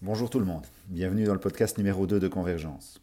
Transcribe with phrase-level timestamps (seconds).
[0.00, 3.00] Bonjour tout le monde, bienvenue dans le podcast numéro 2 de Convergence.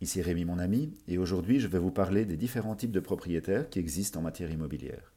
[0.00, 3.68] Ici Rémi mon ami, et aujourd'hui je vais vous parler des différents types de propriétaires
[3.68, 5.12] qui existent en matière immobilière.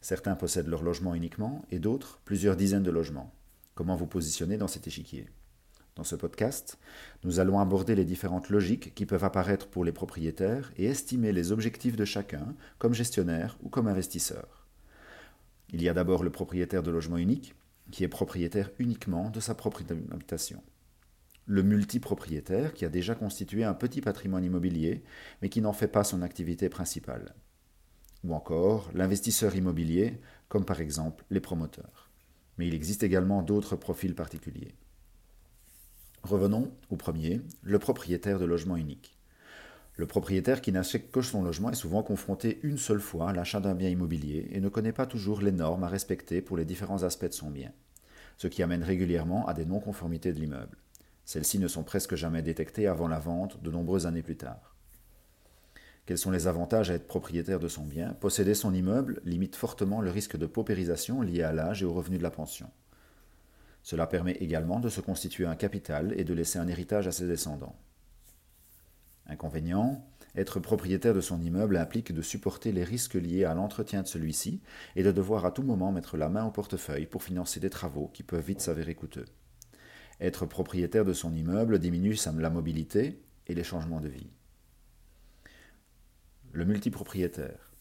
[0.00, 3.34] Certains possèdent leur logement uniquement, et d'autres plusieurs dizaines de logements.
[3.74, 5.26] Comment vous positionner dans cet échiquier?
[5.96, 6.78] Dans ce podcast,
[7.24, 11.50] nous allons aborder les différentes logiques qui peuvent apparaître pour les propriétaires et estimer les
[11.50, 14.68] objectifs de chacun comme gestionnaire ou comme investisseur.
[15.72, 17.56] Il y a d'abord le propriétaire de logement unique,
[17.90, 20.62] qui est propriétaire uniquement de sa propre habitation.
[21.46, 25.02] Le multipropriétaire qui a déjà constitué un petit patrimoine immobilier
[25.40, 27.34] mais qui n'en fait pas son activité principale.
[28.24, 32.10] Ou encore l'investisseur immobilier comme par exemple les promoteurs.
[32.58, 34.74] Mais il existe également d'autres profils particuliers.
[36.22, 39.18] Revenons au premier, le propriétaire de logement unique.
[39.96, 43.60] Le propriétaire qui n'achète que son logement est souvent confronté une seule fois à l'achat
[43.60, 47.02] d'un bien immobilier et ne connaît pas toujours les normes à respecter pour les différents
[47.02, 47.72] aspects de son bien,
[48.38, 50.78] ce qui amène régulièrement à des non-conformités de l'immeuble.
[51.26, 54.74] Celles-ci ne sont presque jamais détectées avant la vente de nombreuses années plus tard.
[56.06, 58.14] Quels sont les avantages à être propriétaire de son bien?
[58.14, 62.18] Posséder son immeuble limite fortement le risque de paupérisation lié à l'âge et au revenu
[62.18, 62.70] de la pension.
[63.84, 67.28] Cela permet également de se constituer un capital et de laisser un héritage à ses
[67.28, 67.76] descendants.
[69.26, 74.06] Inconvénient, être propriétaire de son immeuble implique de supporter les risques liés à l'entretien de
[74.06, 74.62] celui-ci
[74.96, 78.08] et de devoir à tout moment mettre la main au portefeuille pour financer des travaux
[78.08, 79.26] qui peuvent vite s'avérer coûteux.
[80.20, 84.30] Être propriétaire de son immeuble diminue la mobilité et les changements de vie.
[86.52, 87.72] Le multipropriétaire.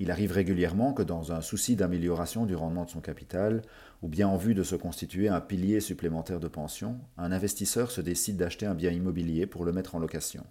[0.00, 3.62] Il arrive régulièrement que dans un souci d'amélioration du rendement de son capital,
[4.02, 8.00] ou bien en vue de se constituer un pilier supplémentaire de pension, un investisseur se
[8.00, 10.44] décide d'acheter un bien immobilier pour le mettre en location.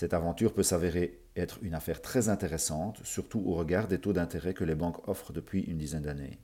[0.00, 4.54] Cette aventure peut s'avérer être une affaire très intéressante, surtout au regard des taux d'intérêt
[4.54, 6.38] que les banques offrent depuis une dizaine d'années.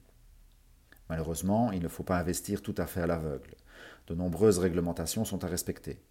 [1.09, 3.55] Malheureusement, il ne faut pas investir tout à fait à l'aveugle.
[4.09, 6.03] De nombreuses réglementations sont à respecter.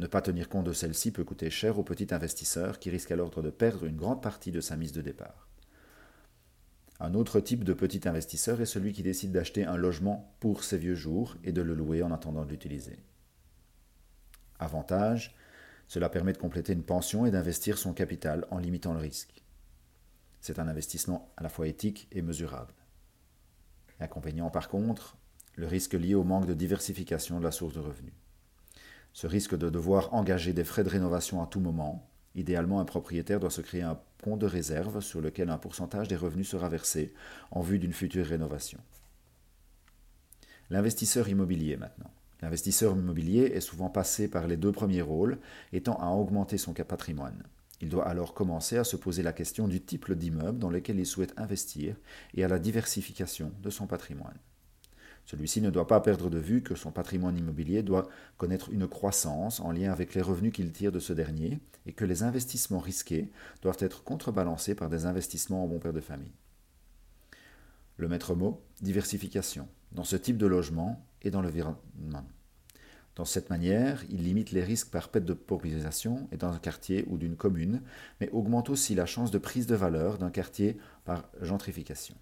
[0.00, 3.30] Ne pas tenir compte de celles-ci peut coûter cher au petit investisseur qui risque alors
[3.30, 5.46] de perdre une grande partie de sa mise de départ.
[6.98, 10.78] Un autre type de petit investisseur est celui qui décide d'acheter un logement pour ses
[10.78, 12.98] vieux jours et de le louer en attendant de l'utiliser.
[14.58, 15.36] Avantage,
[15.88, 19.42] cela permet de compléter une pension et d'investir son capital en limitant le risque.
[20.40, 22.74] C'est un investissement à la fois éthique et mesurable.
[24.00, 25.16] Inconvénient par contre,
[25.54, 28.14] le risque lié au manque de diversification de la source de revenus.
[29.12, 33.40] Ce risque de devoir engager des frais de rénovation à tout moment, idéalement un propriétaire
[33.40, 37.12] doit se créer un compte de réserve sur lequel un pourcentage des revenus sera versé
[37.50, 38.78] en vue d'une future rénovation.
[40.70, 42.10] L'investisseur immobilier maintenant.
[42.42, 45.38] L'investisseur immobilier est souvent passé par les deux premiers rôles,
[45.72, 47.44] étant à augmenter son patrimoine.
[47.80, 51.06] Il doit alors commencer à se poser la question du type d'immeuble dans lequel il
[51.06, 51.96] souhaite investir
[52.34, 54.38] et à la diversification de son patrimoine.
[55.24, 58.08] Celui-ci ne doit pas perdre de vue que son patrimoine immobilier doit
[58.38, 62.04] connaître une croissance en lien avec les revenus qu'il tire de ce dernier et que
[62.04, 63.30] les investissements risqués
[63.62, 66.34] doivent être contrebalancés par des investissements en bon père de famille.
[67.98, 72.26] Le maître mot, diversification, dans ce type de logement et dans l'environnement.
[73.14, 77.04] Dans cette manière, il limite les risques par perte de paupérisation et dans un quartier
[77.08, 77.82] ou d'une commune,
[78.20, 82.14] mais augmente aussi la chance de prise de valeur d'un quartier par gentrification.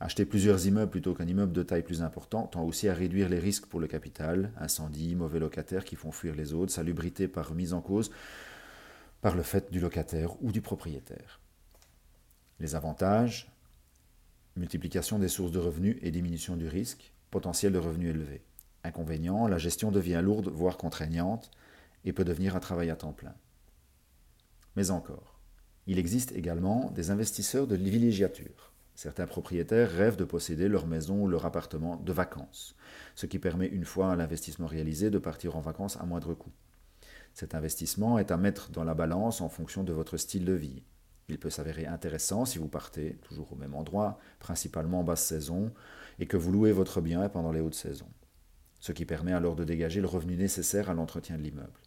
[0.00, 3.38] Acheter plusieurs immeubles plutôt qu'un immeuble de taille plus importante tend aussi à réduire les
[3.38, 7.72] risques pour le capital, incendie, mauvais locataires qui font fuir les autres, salubrité par remise
[7.72, 8.10] en cause
[9.20, 11.40] par le fait du locataire ou du propriétaire.
[12.58, 13.51] Les avantages
[14.56, 18.42] multiplication des sources de revenus et diminution du risque, potentiel de revenus élevé.
[18.84, 21.50] Inconvénient, la gestion devient lourde, voire contraignante,
[22.04, 23.34] et peut devenir un travail à temps plein.
[24.76, 25.40] Mais encore,
[25.86, 28.72] il existe également des investisseurs de villégiature.
[28.94, 32.76] Certains propriétaires rêvent de posséder leur maison ou leur appartement de vacances,
[33.14, 36.52] ce qui permet, une fois l'investissement réalisé, de partir en vacances à moindre coût.
[37.34, 40.82] Cet investissement est à mettre dans la balance en fonction de votre style de vie.
[41.32, 45.72] Il peut s'avérer intéressant si vous partez toujours au même endroit, principalement en basse saison,
[46.18, 48.12] et que vous louez votre bien pendant les hautes saisons,
[48.80, 51.80] ce qui permet alors de dégager le revenu nécessaire à l'entretien de l'immeuble.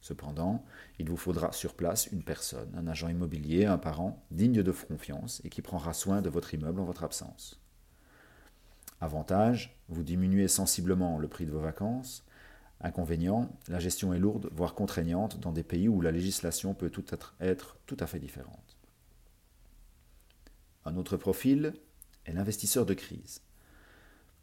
[0.00, 0.64] Cependant,
[1.00, 5.42] il vous faudra sur place une personne, un agent immobilier, un parent digne de confiance
[5.42, 7.60] et qui prendra soin de votre immeuble en votre absence.
[9.00, 12.24] Avantage, vous diminuez sensiblement le prix de vos vacances.
[12.80, 16.92] Inconvénient, la gestion est lourde, voire contraignante dans des pays où la législation peut
[17.40, 18.75] être tout à fait différente.
[20.86, 21.74] Un autre profil
[22.26, 23.40] est l'investisseur de crise.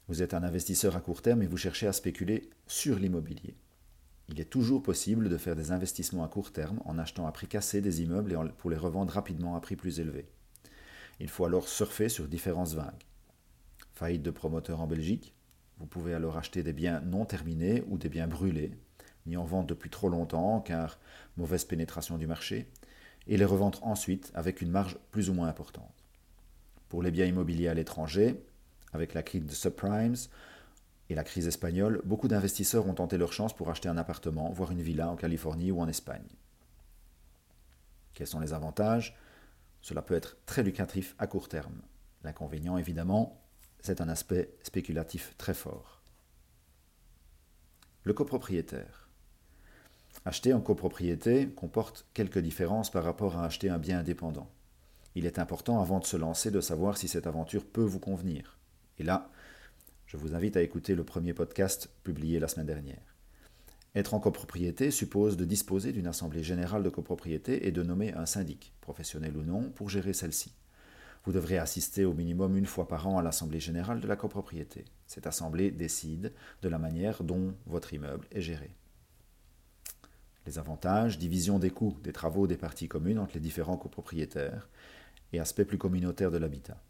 [0.09, 3.55] Vous êtes un investisseur à court terme et vous cherchez à spéculer sur l'immobilier.
[4.27, 7.47] Il est toujours possible de faire des investissements à court terme en achetant à prix
[7.47, 10.27] cassé des immeubles pour les revendre rapidement à prix plus élevé.
[11.21, 13.05] Il faut alors surfer sur différentes vagues.
[13.93, 15.33] Faillite de promoteurs en Belgique,
[15.77, 18.71] Vous pouvez alors acheter des biens non terminés ou des biens brûlés,
[19.25, 20.99] mis en vente depuis trop longtemps car
[21.37, 22.69] mauvaise pénétration du marché,
[23.27, 26.02] et les revendre ensuite avec une marge plus ou moins importante.
[26.93, 28.39] Pour les biens immobiliers à l'étranger,
[28.91, 30.13] avec la crise de subprimes
[31.09, 34.71] et la crise espagnole, beaucoup d'investisseurs ont tenté leur chance pour acheter un appartement, voire
[34.71, 36.27] une villa en Californie ou en Espagne.
[38.13, 39.17] Quels sont les avantages?
[39.81, 41.81] Cela peut être très lucratif à court terme.
[42.23, 43.41] L'inconvénient, évidemment,
[43.79, 46.03] c'est un aspect spéculatif très fort.
[48.03, 49.09] Le copropriétaire.
[50.25, 54.51] Acheter en copropriété comporte quelques différences par rapport à acheter un bien indépendant.
[55.15, 58.57] Il est important avant de se lancer de savoir si cette aventure peut vous convenir.
[58.97, 59.29] Et là,
[60.07, 63.15] je vous invite à écouter le premier podcast publié la semaine dernière.
[63.95, 68.25] Être en copropriété suppose de disposer d'une assemblée générale de copropriété et de nommer un
[68.25, 70.51] syndic, professionnel ou non, pour gérer celle-ci.
[71.25, 74.85] Vous devrez assister au minimum une fois par an à l'assemblée générale de la copropriété.
[75.05, 76.33] Cette assemblée décide
[76.63, 78.75] de la manière dont votre immeuble est géré.
[80.45, 84.67] Les avantages, division des coûts des travaux des parties communes entre les différents copropriétaires
[85.33, 86.81] et aspect plus communautaire de l'habitat.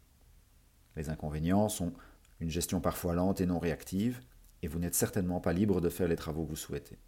[0.96, 1.92] Les inconvénients sont
[2.40, 4.20] une gestion parfois lente et non réactive,
[4.62, 6.98] et vous n'êtes certainement pas libre de faire les travaux que vous souhaitez.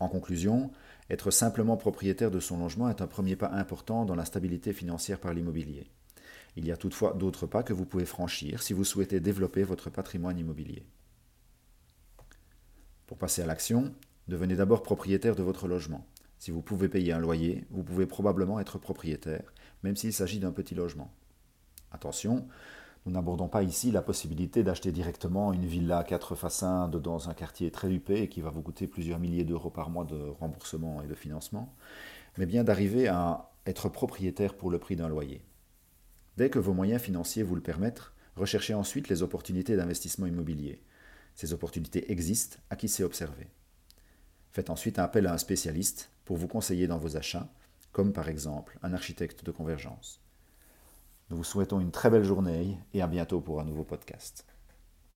[0.00, 0.70] En conclusion,
[1.10, 5.20] être simplement propriétaire de son logement est un premier pas important dans la stabilité financière
[5.20, 5.86] par l'immobilier.
[6.56, 9.90] Il y a toutefois d'autres pas que vous pouvez franchir si vous souhaitez développer votre
[9.90, 10.84] patrimoine immobilier.
[13.06, 13.94] Pour passer à l'action,
[14.28, 16.06] devenez d'abord propriétaire de votre logement.
[16.38, 19.52] Si vous pouvez payer un loyer, vous pouvez probablement être propriétaire,
[19.82, 21.12] même s'il s'agit d'un petit logement.
[21.90, 22.46] Attention,
[23.06, 27.70] nous n'abordons pas ici la possibilité d'acheter directement une villa 4 façades dans un quartier
[27.70, 31.06] très huppé et qui va vous coûter plusieurs milliers d'euros par mois de remboursement et
[31.06, 31.74] de financement,
[32.36, 35.42] mais bien d'arriver à être propriétaire pour le prix d'un loyer.
[36.36, 40.82] Dès que vos moyens financiers vous le permettent, recherchez ensuite les opportunités d'investissement immobilier.
[41.34, 43.48] Ces opportunités existent, à qui c'est observé.
[44.52, 47.48] Faites ensuite appel à un spécialiste pour vous conseiller dans vos achats,
[47.90, 50.20] comme par exemple un architecte de convergence.
[51.30, 54.44] Nous vous souhaitons une très belle journée et à bientôt pour un nouveau podcast.